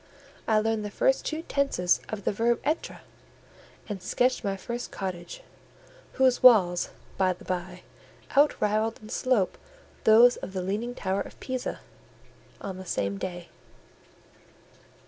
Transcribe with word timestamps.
I 0.47 0.57
learned 0.57 0.83
the 0.83 0.89
first 0.89 1.25
two 1.27 1.43
tenses 1.43 2.01
of 2.09 2.23
the 2.23 2.31
verb 2.31 2.59
Etre, 2.65 3.01
and 3.87 4.01
sketched 4.01 4.43
my 4.43 4.57
first 4.57 4.89
cottage 4.89 5.43
(whose 6.13 6.41
walls, 6.41 6.89
by 7.19 7.33
the 7.33 7.45
bye, 7.45 7.83
outrivalled 8.35 8.99
in 9.03 9.09
slope 9.09 9.59
those 10.03 10.37
of 10.37 10.53
the 10.53 10.63
leaning 10.63 10.95
tower 10.95 11.21
of 11.21 11.39
Pisa), 11.39 11.81
on 12.59 12.77
the 12.79 12.85
same 12.85 13.19
day. 13.19 13.49